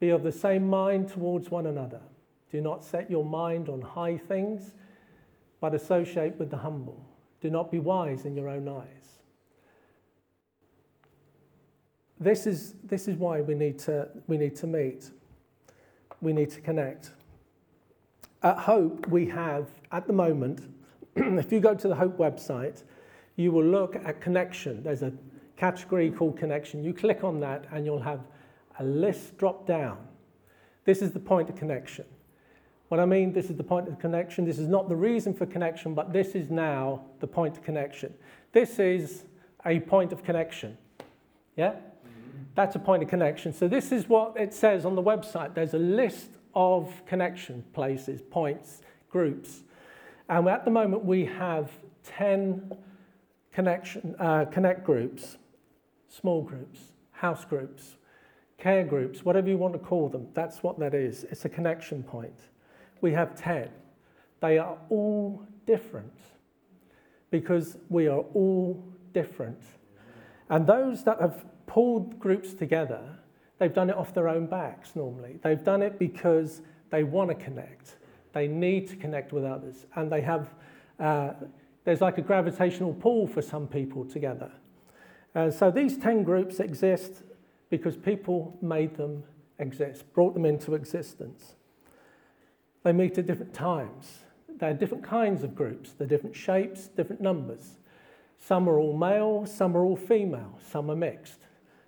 Be 0.00 0.08
of 0.08 0.22
the 0.22 0.32
same 0.32 0.66
mind 0.66 1.08
towards 1.08 1.50
one 1.50 1.66
another. 1.66 2.00
Do 2.50 2.60
not 2.60 2.82
set 2.82 3.10
your 3.10 3.24
mind 3.24 3.68
on 3.68 3.82
high 3.82 4.16
things 4.16 4.72
but 5.60 5.74
associate 5.74 6.36
with 6.38 6.50
the 6.50 6.56
humble. 6.56 7.06
Do 7.40 7.48
not 7.48 7.70
be 7.70 7.78
wise 7.78 8.24
in 8.24 8.34
your 8.34 8.48
own 8.48 8.68
eyes. 8.68 9.02
this 12.22 12.46
is, 12.46 12.74
this 12.84 13.08
is 13.08 13.16
why 13.16 13.40
we 13.40 13.54
need, 13.54 13.78
to, 13.80 14.08
we 14.26 14.36
need 14.36 14.56
to 14.56 14.66
meet. 14.66 15.10
We 16.22 16.32
need 16.32 16.50
to 16.52 16.62
connect. 16.62 17.10
At 18.42 18.56
Hope, 18.56 19.06
we 19.08 19.26
have, 19.26 19.68
at 19.90 20.06
the 20.06 20.12
moment, 20.14 20.62
if 21.16 21.52
you 21.52 21.60
go 21.60 21.74
to 21.74 21.88
the 21.88 21.94
Hope 21.94 22.16
website, 22.16 22.84
you 23.36 23.52
will 23.52 23.64
look 23.64 23.96
at 23.96 24.20
connection. 24.20 24.82
There's 24.82 25.02
a 25.02 25.12
category 25.56 26.10
called 26.10 26.38
connection. 26.38 26.82
You 26.82 26.94
click 26.94 27.22
on 27.22 27.40
that 27.40 27.66
and 27.70 27.84
you'll 27.84 28.00
have 28.00 28.20
a 28.78 28.84
list 28.84 29.36
drop 29.36 29.66
down. 29.66 29.98
This 30.84 31.02
is 31.02 31.12
the 31.12 31.20
point 31.20 31.50
of 31.50 31.56
connection. 31.56 32.04
What 32.88 33.00
I 33.00 33.06
mean, 33.06 33.32
this 33.32 33.48
is 33.48 33.56
the 33.56 33.64
point 33.64 33.88
of 33.88 33.98
connection. 33.98 34.44
This 34.44 34.58
is 34.58 34.68
not 34.68 34.88
the 34.88 34.96
reason 34.96 35.32
for 35.32 35.46
connection, 35.46 35.94
but 35.94 36.12
this 36.12 36.34
is 36.34 36.50
now 36.50 37.04
the 37.20 37.26
point 37.26 37.56
of 37.56 37.62
connection. 37.62 38.12
This 38.52 38.78
is 38.78 39.24
a 39.64 39.80
point 39.80 40.12
of 40.12 40.22
connection. 40.22 40.76
Yeah? 41.56 41.74
That's 42.54 42.76
a 42.76 42.78
point 42.78 43.02
of 43.02 43.08
connection. 43.08 43.52
So, 43.52 43.68
this 43.68 43.92
is 43.92 44.08
what 44.08 44.38
it 44.38 44.54
says 44.54 44.84
on 44.84 44.94
the 44.94 45.02
website. 45.02 45.54
There's 45.54 45.74
a 45.74 45.78
list 45.78 46.30
of 46.54 47.02
connection 47.06 47.64
places, 47.72 48.20
points, 48.22 48.82
groups. 49.10 49.62
And 50.28 50.48
at 50.48 50.64
the 50.64 50.70
moment, 50.70 51.04
we 51.04 51.24
have 51.26 51.70
10 52.04 52.72
connection, 53.52 54.16
uh, 54.18 54.46
connect 54.46 54.84
groups, 54.84 55.36
small 56.08 56.42
groups, 56.42 56.80
house 57.10 57.44
groups, 57.44 57.96
care 58.58 58.84
groups, 58.84 59.24
whatever 59.24 59.48
you 59.48 59.58
want 59.58 59.72
to 59.74 59.78
call 59.78 60.08
them. 60.08 60.28
That's 60.34 60.62
what 60.62 60.78
that 60.78 60.94
is. 60.94 61.24
It's 61.24 61.44
a 61.44 61.48
connection 61.48 62.02
point. 62.02 62.38
We 63.00 63.12
have 63.12 63.34
10. 63.34 63.68
They 64.40 64.58
are 64.58 64.76
all 64.88 65.44
different 65.66 66.12
because 67.30 67.76
we 67.88 68.08
are 68.08 68.20
all 68.34 68.82
different. 69.12 69.60
And 70.48 70.66
those 70.66 71.04
that 71.04 71.20
have 71.20 71.44
pulled 71.72 72.18
groups 72.18 72.52
together, 72.52 73.00
they've 73.58 73.72
done 73.72 73.88
it 73.88 73.96
off 73.96 74.12
their 74.12 74.28
own 74.28 74.44
backs 74.44 74.94
normally. 74.94 75.38
They've 75.42 75.64
done 75.64 75.80
it 75.80 75.98
because 75.98 76.60
they 76.90 77.02
want 77.02 77.30
to 77.30 77.34
connect. 77.34 77.96
They 78.34 78.46
need 78.46 78.88
to 78.88 78.96
connect 78.96 79.32
with 79.32 79.44
others. 79.44 79.86
And 79.96 80.12
they 80.12 80.20
have, 80.20 80.50
uh, 81.00 81.30
there's 81.84 82.02
like 82.02 82.18
a 82.18 82.20
gravitational 82.20 82.92
pull 82.92 83.26
for 83.26 83.40
some 83.40 83.66
people 83.66 84.04
together. 84.04 84.52
Uh, 85.34 85.50
so 85.50 85.70
these 85.70 85.96
10 85.96 86.24
groups 86.24 86.60
exist 86.60 87.22
because 87.70 87.96
people 87.96 88.54
made 88.60 88.94
them 88.94 89.24
exist, 89.58 90.04
brought 90.12 90.34
them 90.34 90.44
into 90.44 90.74
existence. 90.74 91.54
They 92.82 92.92
meet 92.92 93.16
at 93.16 93.26
different 93.26 93.54
times. 93.54 94.18
There 94.58 94.68
are 94.68 94.74
different 94.74 95.04
kinds 95.04 95.42
of 95.42 95.54
groups, 95.54 95.92
they're 95.92 96.06
different 96.06 96.36
shapes, 96.36 96.88
different 96.88 97.22
numbers. 97.22 97.78
Some 98.38 98.68
are 98.68 98.78
all 98.78 98.94
male, 98.94 99.46
some 99.46 99.74
are 99.74 99.84
all 99.84 99.96
female, 99.96 100.58
some 100.70 100.90
are 100.90 100.96
mixed. 100.96 101.38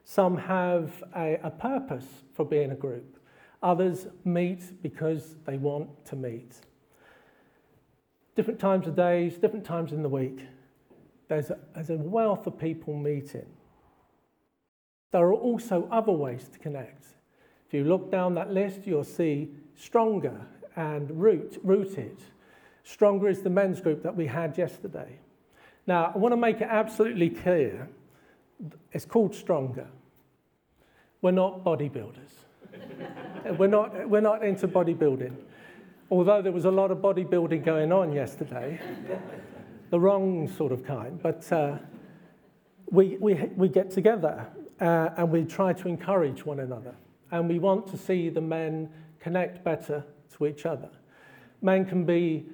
Some 0.05 0.37
have 0.37 1.03
a, 1.17 1.39
a 1.43 1.51
purpose 1.51 2.07
for 2.35 2.45
being 2.45 2.71
a 2.71 2.77
group. 2.77 3.19
Others 3.63 4.07
meet 4.25 4.83
because 4.83 5.37
they 5.47 5.57
want 5.57 6.05
to 6.07 6.17
meet. 6.17 6.57
Different 8.37 8.61
times 8.61 8.87
of 8.87 8.95
days, 8.95 9.39
different 9.39 9.65
times 9.65 9.93
in 9.93 10.03
the 10.03 10.09
week. 10.09 10.41
There's 11.29 11.51
a, 11.51 11.59
there's 11.75 11.91
a 11.91 11.97
wealth 11.97 12.47
of 12.47 12.59
people 12.59 12.95
meeting. 12.95 13.47
There 15.13 15.23
are 15.23 15.33
also 15.33 15.89
other 15.91 16.13
ways 16.13 16.49
to 16.53 16.59
connect. 16.59 17.07
If 17.67 17.73
you 17.73 17.85
look 17.85 18.11
down 18.11 18.35
that 18.35 18.53
list, 18.53 18.81
you'll 18.85 19.05
see 19.05 19.49
stronger 19.75 20.47
and 20.77 21.11
root, 21.11 21.59
rooted. 21.63 22.19
Stronger 22.83 23.29
is 23.29 23.41
the 23.41 23.51
men's 23.51 23.81
group 23.81 24.03
that 24.03 24.15
we 24.15 24.27
had 24.27 24.59
yesterday. 24.59 25.19
Now, 25.87 26.13
I 26.15 26.19
want 26.19 26.33
to 26.33 26.37
make 26.37 26.61
it 26.61 26.69
absolutely 26.71 27.31
clear 27.31 27.89
it's 28.93 29.05
called 29.05 29.35
Stronger. 29.35 29.87
We're 31.23 31.31
not 31.31 31.65
bodybuilders. 31.65 32.31
we're, 33.59 33.67
not, 33.67 34.09
we're 34.09 34.21
not 34.21 34.45
into 34.45 34.69
bodybuilding. 34.69 35.35
Although 36.11 36.43
there 36.43 36.53
was 36.53 36.65
a 36.65 36.71
lot 36.71 36.91
of 36.91 36.99
bodybuilding 36.99 37.65
going 37.65 37.93
on 37.93 38.13
yesterday, 38.13 38.79
the 39.91 39.99
wrong 39.99 40.49
sort 40.49 40.73
of 40.73 40.85
kind. 40.85 41.21
But 41.23 41.51
uh, 41.51 41.79
we, 42.91 43.17
we, 43.21 43.35
we 43.57 43.69
get 43.69 43.91
together 43.91 44.47
uh, 44.81 45.11
and 45.17 45.31
we 45.31 45.45
try 45.45 45.73
to 45.73 45.89
encourage 45.89 46.45
one 46.45 46.61
another. 46.61 46.95
And 47.31 47.49
we 47.49 47.59
want 47.59 47.87
to 47.89 47.97
see 47.97 48.29
the 48.29 48.41
men 48.41 48.91
connect 49.19 49.65
better 49.65 50.05
to 50.37 50.47
each 50.47 50.67
other. 50.67 50.91
Men 51.63 51.85
can 51.87 52.05
be 52.05 52.45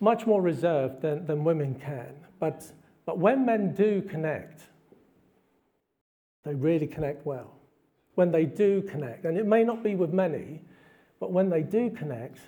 much 0.00 0.26
more 0.26 0.42
reserved 0.42 1.00
than, 1.00 1.26
than 1.26 1.44
women 1.44 1.74
can. 1.74 2.12
But, 2.38 2.66
but 3.06 3.18
when 3.18 3.46
men 3.46 3.72
do 3.72 4.02
connect, 4.02 4.62
they 6.46 6.54
really 6.54 6.86
connect 6.86 7.26
well. 7.26 7.52
When 8.14 8.30
they 8.30 8.46
do 8.46 8.80
connect, 8.82 9.24
and 9.26 9.36
it 9.36 9.46
may 9.46 9.64
not 9.64 9.82
be 9.82 9.94
with 9.94 10.12
many, 10.12 10.62
but 11.20 11.32
when 11.32 11.50
they 11.50 11.62
do 11.62 11.90
connect, 11.90 12.38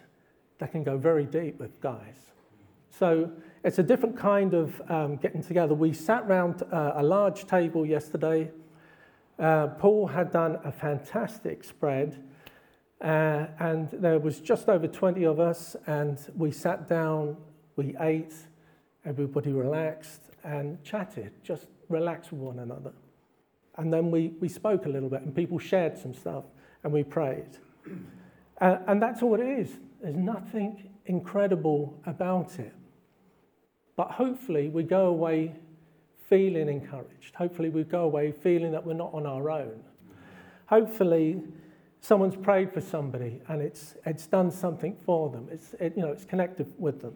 they 0.59 0.67
can 0.67 0.83
go 0.83 0.97
very 0.97 1.25
deep 1.25 1.59
with 1.59 1.78
guys. 1.81 2.31
So 2.90 3.31
it's 3.64 3.78
a 3.78 3.83
different 3.83 4.17
kind 4.17 4.55
of 4.55 4.81
um, 4.90 5.17
getting 5.17 5.43
together. 5.43 5.75
We 5.75 5.93
sat 5.93 6.23
around 6.23 6.62
uh, 6.73 6.93
a 6.97 7.02
large 7.02 7.47
table 7.47 7.85
yesterday. 7.85 8.50
Uh, 9.38 9.69
Paul 9.78 10.07
had 10.07 10.33
done 10.33 10.59
a 10.64 10.73
fantastic 10.73 11.62
spread 11.62 12.25
uh, 13.00 13.47
and 13.61 13.88
there 13.93 14.19
was 14.19 14.40
just 14.40 14.69
over 14.69 14.88
20 14.88 15.25
of 15.25 15.38
us, 15.38 15.76
and 15.87 16.19
we 16.37 16.50
sat 16.50 16.88
down, 16.88 17.37
we 17.76 17.95
ate, 18.00 18.35
everybody 19.05 19.52
relaxed 19.52 20.23
and 20.43 20.83
chatted, 20.83 21.33
just 21.45 21.67
relaxed 21.88 22.33
with 22.33 22.40
one 22.40 22.59
another. 22.59 22.93
And 23.78 23.92
then 23.92 24.11
we, 24.11 24.32
we 24.40 24.49
spoke 24.49 24.87
a 24.87 24.88
little 24.88 25.08
bit, 25.08 25.23
and 25.23 25.35
people 25.35 25.58
shared 25.58 25.97
some 25.97 26.12
stuff, 26.12 26.44
and 26.85 26.92
we 26.92 27.02
prayed. 27.02 27.58
And 28.61 29.00
that's 29.00 29.23
all 29.23 29.37
it 29.37 29.61
is. 29.61 29.70
There's 30.02 30.16
nothing 30.16 30.90
incredible 31.06 31.97
about 32.06 32.58
it. 32.58 32.75
But 33.94 34.11
hopefully, 34.11 34.68
we 34.68 34.82
go 34.82 35.06
away 35.06 35.54
feeling 36.28 36.68
encouraged. 36.68 37.37
Hopefully, 37.37 37.68
we 37.68 37.85
go 37.85 38.02
away 38.02 38.32
feeling 38.32 38.73
that 38.73 38.85
we're 38.85 38.94
not 38.94 39.14
on 39.14 39.26
our 39.26 39.49
own. 39.49 39.80
Hopefully, 40.66 41.40
someone's 42.00 42.37
prayed 42.37 42.73
for 42.73 42.80
somebody 42.80 43.40
and 43.49 43.61
it's, 43.61 43.97
it's 44.06 44.26
done 44.26 44.50
something 44.50 44.97
for 45.04 45.30
them. 45.30 45.49
It's, 45.50 45.75
it, 45.80 45.94
you 45.97 46.02
know, 46.02 46.12
it's 46.12 46.25
connected 46.25 46.73
with 46.78 47.00
them. 47.00 47.14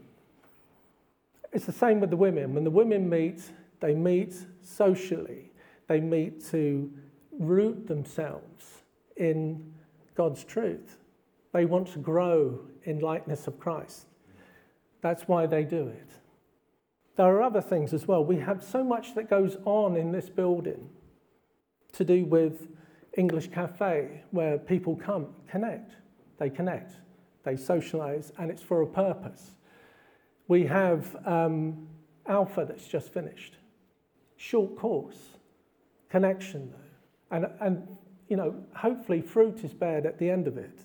It's 1.52 1.66
the 1.66 1.73
same 1.73 2.00
with 2.00 2.11
the 2.11 2.16
women. 2.16 2.54
When 2.54 2.64
the 2.64 2.71
women 2.71 3.09
meet, 3.09 3.42
they 3.81 3.95
meet 3.95 4.35
socially. 4.62 5.51
They 5.92 6.00
meet 6.00 6.42
to 6.52 6.90
root 7.38 7.87
themselves 7.87 8.84
in 9.18 9.75
God's 10.14 10.42
truth. 10.42 10.96
They 11.52 11.66
want 11.66 11.88
to 11.88 11.99
grow 11.99 12.61
in 12.84 13.00
likeness 13.00 13.46
of 13.46 13.61
Christ. 13.61 14.06
That's 15.02 15.28
why 15.28 15.44
they 15.44 15.64
do 15.64 15.88
it. 15.88 16.08
There 17.16 17.26
are 17.26 17.42
other 17.42 17.61
things 17.61 17.92
as 17.92 18.08
well. 18.08 18.25
We 18.25 18.38
have 18.38 18.64
so 18.64 18.82
much 18.82 19.14
that 19.16 19.28
goes 19.28 19.58
on 19.66 19.96
in 19.96 20.12
this 20.12 20.30
building 20.30 20.88
to 21.92 22.04
do 22.04 22.25
with 22.25 22.68
English 23.18 23.49
cafe 23.49 24.22
where 24.30 24.56
people 24.56 24.96
come, 24.96 25.26
connect. 25.46 25.96
They 26.38 26.49
connect, 26.49 26.94
they 27.44 27.56
socialize, 27.56 28.32
and 28.38 28.50
it's 28.50 28.62
for 28.62 28.80
a 28.80 28.87
purpose. 28.87 29.50
We 30.49 30.64
have 30.64 31.14
um, 31.26 31.87
Alpha 32.26 32.64
that's 32.66 32.88
just 32.88 33.12
finished. 33.12 33.58
Short 34.38 34.75
course, 34.75 35.32
connection. 36.12 36.73
And, 37.31 37.47
and, 37.61 37.88
you 38.28 38.37
know, 38.37 38.54
hopefully 38.76 39.23
fruit 39.23 39.64
is 39.64 39.73
bared 39.73 40.04
at 40.04 40.19
the 40.19 40.31
end 40.31 40.47
of 40.47 40.59
it. 40.59 40.78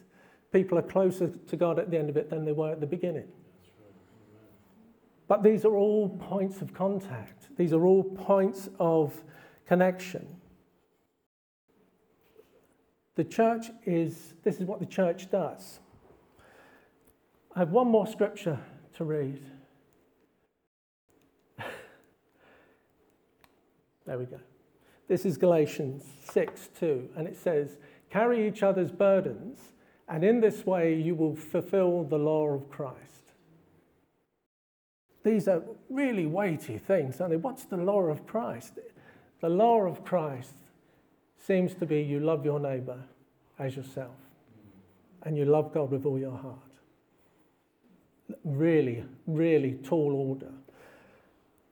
People 0.53 0.79
are 0.79 0.84
closer 0.84 1.27
to 1.27 1.57
God 1.57 1.77
at 1.77 1.91
the 1.91 1.98
end 1.98 2.10
of 2.10 2.15
it 2.15 2.29
than 2.29 2.46
they 2.46 2.53
were 2.53 2.72
at 2.72 2.79
the 2.79 2.88
beginning. 2.88 3.27
But 5.27 5.43
these 5.43 5.65
are 5.65 5.75
all 5.75 6.07
points 6.07 6.62
of 6.62 6.74
contact. 6.74 7.50
These 7.57 7.74
are 7.74 7.86
all 7.86 8.03
points 8.03 8.69
of 8.79 9.22
connection. 9.65 10.25
The 13.15 13.25
church 13.25 13.65
is, 13.86 14.34
this 14.43 14.62
is 14.62 14.63
what 14.65 14.79
the 14.79 14.86
church 14.86 15.29
does. 15.29 15.79
I 17.53 17.60
have 17.60 17.72
one 17.72 17.88
more 17.88 18.07
scripture 18.07 18.60
to 18.96 19.03
read. 19.03 19.43
there 24.05 24.17
we 24.17 24.24
go. 24.25 24.39
This 25.07 25.25
is 25.25 25.37
Galatians 25.37 26.03
6 26.31 26.69
2, 26.79 27.09
and 27.15 27.27
it 27.27 27.35
says, 27.37 27.77
Carry 28.09 28.47
each 28.47 28.63
other's 28.63 28.91
burdens, 28.91 29.59
and 30.07 30.23
in 30.23 30.41
this 30.41 30.65
way 30.65 30.95
you 30.95 31.15
will 31.15 31.35
fulfill 31.35 32.03
the 32.03 32.17
law 32.17 32.47
of 32.47 32.69
Christ. 32.69 33.33
These 35.23 35.47
are 35.47 35.63
really 35.89 36.25
weighty 36.25 36.77
things, 36.77 37.19
aren't 37.19 37.31
they? 37.31 37.37
What's 37.37 37.65
the 37.65 37.77
law 37.77 38.01
of 38.03 38.25
Christ? 38.25 38.79
The 39.41 39.49
law 39.49 39.81
of 39.81 40.03
Christ 40.03 40.55
seems 41.37 41.73
to 41.75 41.85
be 41.85 42.01
you 42.01 42.19
love 42.19 42.45
your 42.45 42.59
neighbor 42.59 42.99
as 43.59 43.75
yourself 43.75 44.15
and 45.23 45.37
you 45.37 45.45
love 45.45 45.73
God 45.73 45.91
with 45.91 46.05
all 46.05 46.17
your 46.17 46.37
heart. 46.37 46.59
Really, 48.43 49.03
really 49.25 49.73
tall 49.83 50.13
order. 50.13 50.51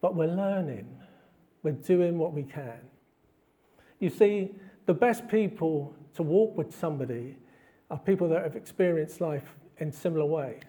But 0.01 0.15
we're 0.15 0.27
learning, 0.27 0.87
we're 1.63 1.71
doing 1.71 2.17
what 2.17 2.33
we 2.33 2.43
can. 2.43 2.79
You 3.99 4.09
see, 4.09 4.51
the 4.85 4.93
best 4.93 5.27
people 5.27 5.95
to 6.15 6.23
walk 6.23 6.57
with 6.57 6.75
somebody 6.75 7.37
are 7.89 7.97
people 7.97 8.27
that 8.29 8.43
have 8.43 8.55
experienced 8.55 9.21
life 9.21 9.55
in 9.77 9.91
similar 9.91 10.25
ways. 10.25 10.63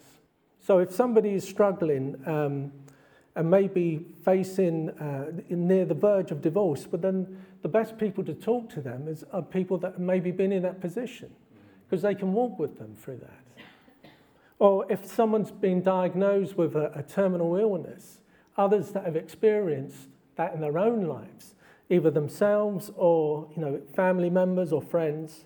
So 0.61 0.79
if 0.79 0.93
somebody 0.93 1.35
is 1.35 1.47
struggling 1.47 2.17
um, 2.27 2.73
and 3.35 3.51
maybe 3.51 4.07
facing 4.25 4.91
uh, 4.91 5.33
near 5.49 5.85
the 5.85 5.95
verge 5.95 6.31
of 6.31 6.43
divorce, 6.43 6.87
but 6.91 7.03
then 7.03 7.45
the 7.63 7.69
best 7.69 7.99
people 7.99 8.25
to 8.25 8.35
talk 8.35 8.69
to 8.71 8.81
them 8.81 9.09
is, 9.09 9.25
are 9.33 9.43
people 9.43 9.79
that 9.79 9.93
have 9.93 10.01
maybe 10.01 10.31
been 10.31 10.53
in 10.53 10.63
that 10.63 10.81
position 10.81 11.31
because 11.89 12.03
they 12.03 12.15
can 12.15 12.33
walk 12.33 12.59
with 12.59 12.79
them 12.79 12.95
through 12.95 13.19
that. 13.19 14.11
Or 14.59 14.91
if 14.91 15.05
someone's 15.05 15.51
been 15.51 15.83
diagnosed 15.83 16.57
with 16.57 16.75
a, 16.75 16.91
a 16.99 17.03
terminal 17.03 17.57
illness, 17.57 18.19
others 18.57 18.91
that 18.93 19.05
have 19.05 19.17
experienced 19.17 20.09
that 20.37 20.55
in 20.55 20.61
their 20.61 20.79
own 20.79 21.03
lives, 21.07 21.55
either 21.89 22.11
themselves 22.11 22.91
or 22.97 23.49
you 23.55 23.63
know, 23.63 23.81
family 23.95 24.31
members 24.31 24.73
or 24.73 24.83
friends, 24.83 25.45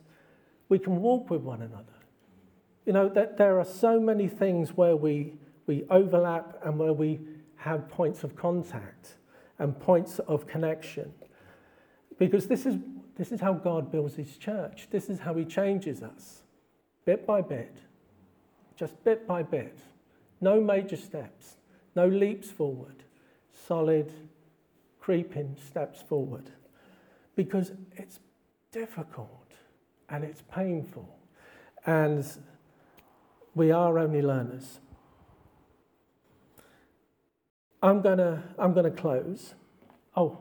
we 0.68 0.78
can 0.78 1.00
walk 1.00 1.30
with 1.30 1.42
one 1.42 1.62
another. 1.62 1.84
You 2.86 2.92
know, 2.92 3.08
that 3.10 3.36
there 3.36 3.58
are 3.58 3.64
so 3.64 4.00
many 4.00 4.26
things 4.26 4.76
where 4.76 4.96
we, 4.96 5.34
we 5.66 5.84
overlap 5.90 6.58
and 6.64 6.78
where 6.78 6.92
we 6.92 7.20
have 7.56 7.88
points 7.88 8.24
of 8.24 8.34
contact 8.34 9.16
and 9.58 9.78
points 9.78 10.18
of 10.20 10.46
connection. 10.46 11.12
Because 12.18 12.46
this 12.46 12.64
is, 12.64 12.76
this 13.16 13.32
is 13.32 13.40
how 13.40 13.52
God 13.52 13.92
builds 13.92 14.16
his 14.16 14.36
church. 14.38 14.88
This 14.90 15.10
is 15.10 15.20
how 15.20 15.34
he 15.34 15.44
changes 15.44 16.02
us, 16.02 16.42
bit 17.04 17.26
by 17.26 17.42
bit, 17.42 17.76
just 18.76 19.02
bit 19.04 19.26
by 19.26 19.42
bit. 19.42 19.78
No 20.40 20.60
major 20.60 20.96
steps, 20.96 21.56
no 21.94 22.06
leaps 22.08 22.50
forward, 22.50 23.04
solid, 23.66 24.10
creeping 25.00 25.56
steps 25.66 26.02
forward. 26.02 26.50
Because 27.34 27.72
it's 27.96 28.20
difficult 28.70 29.52
and 30.08 30.24
it's 30.24 30.42
painful. 30.52 31.16
And 31.86 32.24
we 33.54 33.70
are 33.72 33.98
only 33.98 34.22
learners. 34.22 34.80
I'm 37.82 38.02
going 38.02 38.18
to 38.18 38.42
I'm 38.58 38.74
to 38.74 38.90
close. 38.90 39.54
Oh, 40.16 40.38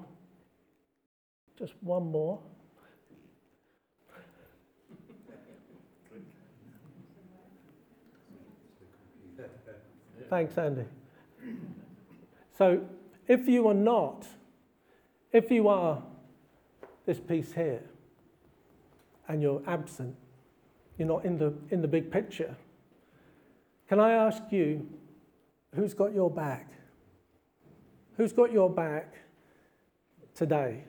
just 1.57 1.73
one 1.81 2.11
more. 2.11 2.39
Thanks, 10.29 10.55
Andy. 10.59 10.83
So, 12.55 12.81
if 13.27 13.47
you 13.47 13.67
are 13.67 13.73
not, 13.73 14.27
if 15.31 15.51
you 15.51 15.67
are 15.67 16.01
this 17.05 17.19
piece 17.19 17.53
here, 17.53 17.81
and 19.27 19.41
you're 19.41 19.61
absent, 19.67 20.15
you're 20.97 21.07
not 21.07 21.23
in 21.23 21.37
the, 21.37 21.53
in 21.69 21.81
the 21.81 21.87
big 21.87 22.11
picture, 22.11 22.55
can 23.87 23.99
I 23.99 24.11
ask 24.11 24.43
you, 24.51 24.87
who's 25.75 25.93
got 25.93 26.13
your 26.13 26.29
back? 26.29 26.67
Who's 28.17 28.33
got 28.33 28.51
your 28.51 28.69
back 28.69 29.13
today? 30.35 30.83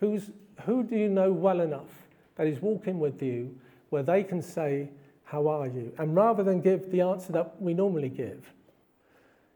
Who's, 0.00 0.30
who 0.64 0.82
do 0.82 0.96
you 0.96 1.08
know 1.08 1.32
well 1.32 1.60
enough 1.60 2.08
that 2.36 2.46
is 2.46 2.60
walking 2.60 2.98
with 2.98 3.22
you 3.22 3.56
where 3.90 4.02
they 4.02 4.22
can 4.22 4.42
say, 4.42 4.90
How 5.24 5.48
are 5.48 5.66
you? 5.66 5.92
And 5.98 6.14
rather 6.14 6.42
than 6.42 6.60
give 6.60 6.90
the 6.90 7.00
answer 7.00 7.32
that 7.32 7.60
we 7.60 7.74
normally 7.74 8.08
give, 8.08 8.52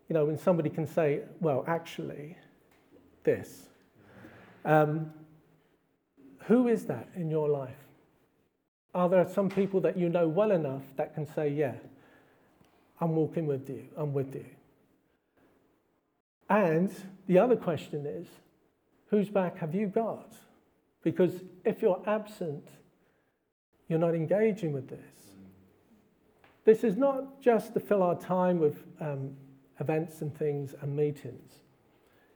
you 0.08 0.14
know, 0.14 0.24
when 0.24 0.38
somebody 0.38 0.70
can 0.70 0.86
say, 0.86 1.20
Well, 1.40 1.64
actually, 1.66 2.36
this. 3.24 3.68
Um, 4.64 5.12
who 6.46 6.68
is 6.68 6.86
that 6.86 7.08
in 7.14 7.30
your 7.30 7.48
life? 7.48 7.76
Are 8.94 9.08
there 9.08 9.26
some 9.28 9.48
people 9.48 9.80
that 9.80 9.96
you 9.96 10.08
know 10.08 10.28
well 10.28 10.50
enough 10.50 10.82
that 10.96 11.14
can 11.14 11.26
say, 11.26 11.48
Yeah, 11.48 11.74
I'm 13.00 13.14
walking 13.14 13.46
with 13.46 13.68
you, 13.68 13.84
I'm 13.96 14.12
with 14.12 14.34
you? 14.34 14.44
And 16.48 16.92
the 17.26 17.38
other 17.38 17.56
question 17.56 18.04
is, 18.06 18.26
whose 19.08 19.30
back 19.30 19.58
have 19.58 19.74
you 19.74 19.86
got? 19.86 20.34
Because 21.02 21.42
if 21.64 21.80
you're 21.80 22.02
absent, 22.06 22.68
you're 23.88 23.98
not 23.98 24.14
engaging 24.14 24.72
with 24.72 24.88
this. 24.88 24.98
This 26.64 26.84
is 26.84 26.96
not 26.96 27.40
just 27.40 27.74
to 27.74 27.80
fill 27.80 28.02
our 28.02 28.18
time 28.18 28.58
with 28.58 28.84
um, 29.00 29.34
events 29.80 30.20
and 30.20 30.36
things 30.36 30.74
and 30.80 30.94
meetings. 30.94 31.52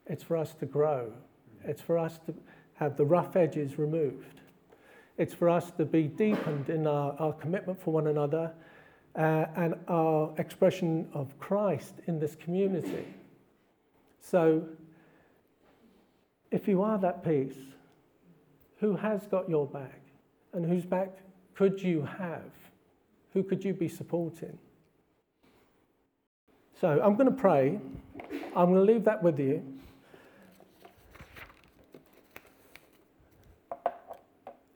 It's 0.06 0.22
for 0.22 0.36
us 0.36 0.54
to 0.54 0.66
grow. 0.66 1.12
It's 1.66 1.80
for 1.80 1.98
us 1.98 2.18
to 2.26 2.34
have 2.74 2.96
the 2.96 3.04
rough 3.04 3.36
edges 3.36 3.78
removed. 3.78 4.40
It's 5.18 5.34
for 5.34 5.48
us 5.48 5.70
to 5.72 5.84
be 5.84 6.04
deepened 6.04 6.68
in 6.68 6.86
our, 6.86 7.16
our 7.18 7.32
commitment 7.32 7.80
for 7.80 7.92
one 7.92 8.06
another 8.06 8.52
uh, 9.16 9.46
and 9.56 9.74
our 9.88 10.32
expression 10.38 11.08
of 11.14 11.38
Christ 11.38 11.94
in 12.06 12.18
this 12.18 12.36
community. 12.36 13.06
So, 14.20 14.68
if 16.50 16.68
you 16.68 16.82
are 16.82 16.98
that 16.98 17.24
piece, 17.24 17.56
who 18.78 18.94
has 18.96 19.26
got 19.26 19.48
your 19.48 19.66
back? 19.66 20.00
And 20.52 20.64
whose 20.64 20.84
back 20.84 21.10
could 21.54 21.82
you 21.82 22.02
have? 22.02 22.50
Who 23.32 23.42
could 23.42 23.64
you 23.64 23.72
be 23.72 23.88
supporting? 23.88 24.58
So, 26.78 27.00
I'm 27.02 27.16
going 27.16 27.30
to 27.30 27.40
pray. 27.40 27.80
I'm 28.54 28.72
going 28.72 28.86
to 28.86 28.92
leave 28.92 29.04
that 29.04 29.22
with 29.22 29.38
you. 29.38 29.62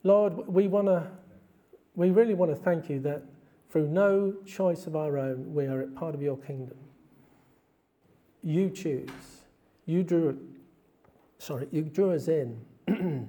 Lord, 0.02 0.46
we 0.46 0.66
want 0.66 0.86
to, 0.86 1.06
we 1.94 2.10
really 2.10 2.34
want 2.34 2.50
to 2.50 2.56
thank 2.56 2.88
you 2.88 3.00
that 3.00 3.22
through 3.70 3.88
no 3.88 4.34
choice 4.46 4.86
of 4.86 4.96
our 4.96 5.18
own, 5.18 5.54
we 5.54 5.66
are 5.66 5.82
part 5.88 6.14
of 6.14 6.22
your 6.22 6.36
kingdom. 6.38 6.76
You 8.42 8.70
choose. 8.70 9.10
You 9.86 10.02
drew, 10.02 10.38
sorry, 11.38 11.68
you 11.70 11.82
drew 11.82 12.12
us 12.12 12.28
in. 12.28 12.60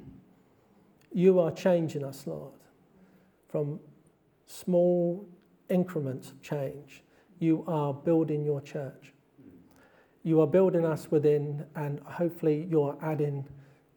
you 1.13 1.39
are 1.39 1.51
changing 1.51 2.03
us, 2.03 2.25
Lord, 2.25 2.53
from 3.49 3.79
small 4.45 5.27
increments 5.69 6.31
of 6.31 6.41
change. 6.41 7.03
You 7.39 7.63
are 7.67 7.93
building 7.93 8.45
your 8.45 8.61
church. 8.61 9.13
You 10.23 10.39
are 10.41 10.47
building 10.47 10.85
us 10.85 11.09
within, 11.09 11.65
and 11.75 11.99
hopefully, 12.01 12.67
you're 12.69 12.97
adding 13.01 13.47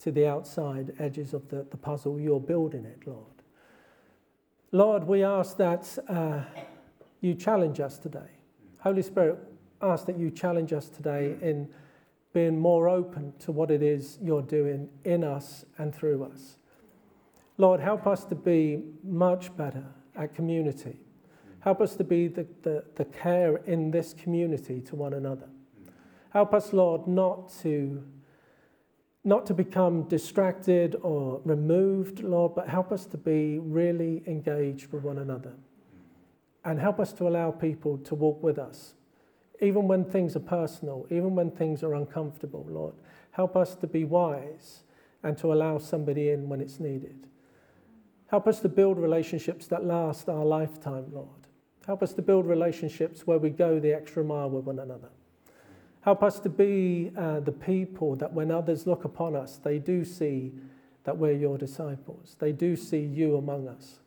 to 0.00 0.12
the 0.12 0.26
outside 0.26 0.94
edges 0.98 1.34
of 1.34 1.48
the, 1.48 1.66
the 1.70 1.76
puzzle. 1.76 2.20
You're 2.20 2.40
building 2.40 2.84
it, 2.84 3.06
Lord. 3.06 3.26
Lord, 4.72 5.04
we 5.04 5.22
ask 5.22 5.56
that 5.58 5.98
uh, 6.08 6.40
you 7.20 7.34
challenge 7.34 7.80
us 7.80 7.98
today. 7.98 8.30
Holy 8.80 9.02
Spirit, 9.02 9.38
ask 9.80 10.06
that 10.06 10.18
you 10.18 10.30
challenge 10.30 10.72
us 10.72 10.88
today 10.88 11.36
in 11.40 11.68
being 12.32 12.58
more 12.58 12.88
open 12.88 13.32
to 13.38 13.52
what 13.52 13.70
it 13.70 13.82
is 13.82 14.18
you're 14.20 14.42
doing 14.42 14.88
in 15.04 15.22
us 15.22 15.64
and 15.78 15.94
through 15.94 16.24
us. 16.24 16.58
Lord, 17.56 17.80
help 17.80 18.06
us 18.06 18.24
to 18.24 18.34
be 18.34 18.82
much 19.04 19.56
better 19.56 19.84
at 20.16 20.34
community. 20.34 20.98
Help 21.60 21.80
us 21.80 21.94
to 21.96 22.04
be 22.04 22.28
the, 22.28 22.46
the, 22.62 22.84
the 22.96 23.04
care 23.06 23.56
in 23.58 23.90
this 23.90 24.12
community 24.12 24.80
to 24.82 24.96
one 24.96 25.14
another. 25.14 25.48
Help 26.30 26.52
us, 26.52 26.72
Lord, 26.72 27.06
not 27.06 27.52
to 27.62 28.02
not 29.24 29.46
to 29.46 29.54
become 29.54 30.02
distracted 30.02 30.96
or 31.02 31.40
removed, 31.44 32.20
Lord, 32.20 32.54
but 32.54 32.68
help 32.68 32.92
us 32.92 33.06
to 33.06 33.16
be 33.16 33.58
really 33.58 34.22
engaged 34.26 34.92
with 34.92 35.02
one 35.02 35.18
another. 35.18 35.54
And 36.64 36.78
help 36.78 37.00
us 37.00 37.12
to 37.14 37.26
allow 37.26 37.50
people 37.50 37.98
to 37.98 38.14
walk 38.14 38.42
with 38.42 38.58
us, 38.58 38.94
even 39.60 39.88
when 39.88 40.04
things 40.04 40.36
are 40.36 40.40
personal, 40.40 41.06
even 41.10 41.34
when 41.34 41.50
things 41.50 41.82
are 41.82 41.94
uncomfortable, 41.94 42.66
Lord. 42.68 42.94
Help 43.30 43.56
us 43.56 43.74
to 43.76 43.86
be 43.86 44.04
wise 44.04 44.82
and 45.22 45.36
to 45.38 45.52
allow 45.52 45.78
somebody 45.78 46.30
in 46.30 46.48
when 46.48 46.60
it's 46.60 46.78
needed. 46.78 47.26
Help 48.28 48.46
us 48.46 48.60
to 48.60 48.68
build 48.68 48.98
relationships 48.98 49.66
that 49.68 49.84
last 49.84 50.28
our 50.28 50.44
lifetime, 50.44 51.06
Lord. 51.12 51.28
Help 51.86 52.02
us 52.02 52.12
to 52.14 52.22
build 52.22 52.46
relationships 52.46 53.26
where 53.26 53.38
we 53.38 53.50
go 53.50 53.78
the 53.78 53.92
extra 53.92 54.24
mile 54.24 54.50
with 54.50 54.64
one 54.64 54.78
another. 54.78 55.10
Help 56.04 56.22
us 56.22 56.38
to 56.40 56.50
be 56.50 57.10
uh, 57.16 57.40
the 57.40 57.52
people 57.52 58.14
that 58.16 58.30
when 58.30 58.50
others 58.50 58.86
look 58.86 59.04
upon 59.06 59.34
us, 59.34 59.58
they 59.64 59.78
do 59.78 60.04
see 60.04 60.52
that 61.04 61.16
we're 61.16 61.32
your 61.32 61.56
disciples. 61.56 62.36
They 62.38 62.52
do 62.52 62.76
see 62.76 63.00
you 63.00 63.36
among 63.36 63.68
us. 63.68 64.00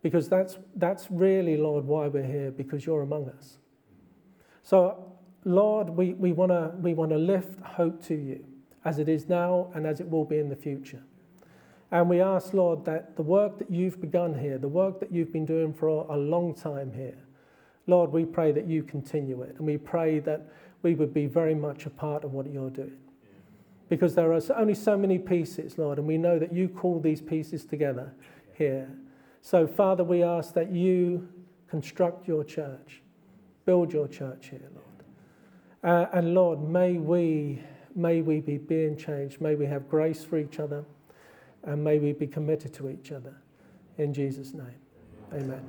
Because 0.00 0.30
that's, 0.30 0.56
that's 0.76 1.10
really, 1.10 1.58
Lord, 1.58 1.84
why 1.84 2.08
we're 2.08 2.24
here, 2.24 2.50
because 2.50 2.86
you're 2.86 3.02
among 3.02 3.28
us. 3.28 3.58
So, 4.62 5.12
Lord, 5.44 5.90
we, 5.90 6.14
we 6.14 6.32
want 6.32 6.52
to 6.52 6.72
we 6.80 6.94
wanna 6.94 7.18
lift 7.18 7.60
hope 7.60 8.02
to 8.04 8.14
you 8.14 8.42
as 8.86 8.98
it 8.98 9.08
is 9.08 9.28
now 9.28 9.70
and 9.74 9.86
as 9.86 10.00
it 10.00 10.08
will 10.08 10.24
be 10.24 10.38
in 10.38 10.48
the 10.48 10.56
future. 10.56 11.02
And 11.90 12.08
we 12.08 12.22
ask, 12.22 12.54
Lord, 12.54 12.86
that 12.86 13.16
the 13.16 13.22
work 13.22 13.58
that 13.58 13.70
you've 13.70 14.00
begun 14.00 14.38
here, 14.38 14.56
the 14.56 14.68
work 14.68 15.00
that 15.00 15.12
you've 15.12 15.32
been 15.32 15.44
doing 15.44 15.74
for 15.74 15.88
a 15.88 16.16
long 16.16 16.54
time 16.54 16.92
here, 16.94 17.18
Lord, 17.86 18.12
we 18.12 18.24
pray 18.24 18.52
that 18.52 18.66
you 18.66 18.82
continue 18.82 19.42
it. 19.42 19.56
And 19.58 19.66
we 19.66 19.76
pray 19.76 20.20
that 20.20 20.48
we 20.82 20.94
would 20.94 21.12
be 21.12 21.26
very 21.26 21.54
much 21.54 21.86
a 21.86 21.90
part 21.90 22.24
of 22.24 22.32
what 22.32 22.50
you're 22.50 22.70
doing. 22.70 22.96
because 23.88 24.14
there 24.14 24.32
are 24.32 24.40
only 24.56 24.74
so 24.74 24.96
many 24.96 25.18
pieces, 25.18 25.76
Lord, 25.76 25.98
and 25.98 26.06
we 26.06 26.16
know 26.16 26.38
that 26.38 26.52
you 26.52 26.68
call 26.68 27.00
these 27.00 27.20
pieces 27.20 27.64
together 27.64 28.14
here. 28.54 28.88
So, 29.42 29.66
Father, 29.66 30.04
we 30.04 30.22
ask 30.22 30.54
that 30.54 30.70
you 30.70 31.28
construct 31.66 32.28
your 32.28 32.44
church, 32.44 33.02
build 33.64 33.92
your 33.92 34.06
church 34.06 34.48
here, 34.50 34.70
Lord. 34.74 34.86
Uh, 35.82 36.16
and 36.16 36.34
Lord, 36.34 36.62
may 36.62 36.94
we, 36.94 37.62
may 37.96 38.22
we 38.22 38.40
be 38.40 38.58
being 38.58 38.96
changed. 38.96 39.40
May 39.40 39.56
we 39.56 39.66
have 39.66 39.88
grace 39.88 40.22
for 40.22 40.38
each 40.38 40.60
other, 40.60 40.84
and 41.64 41.82
may 41.82 41.98
we 41.98 42.12
be 42.12 42.26
committed 42.26 42.72
to 42.74 42.90
each 42.90 43.10
other. 43.10 43.34
In 43.98 44.14
Jesus' 44.14 44.54
name, 44.54 44.78
amen. 45.32 45.64